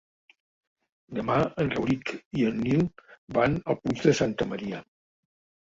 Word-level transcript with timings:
Demà 1.17 1.35
en 1.63 1.69
Rauric 1.75 2.11
i 2.41 2.47
en 2.53 2.57
Nil 2.63 2.83
van 3.39 3.59
al 3.75 3.81
Puig 3.85 4.03
de 4.09 4.15
Santa 4.23 4.53
Maria. 4.55 4.85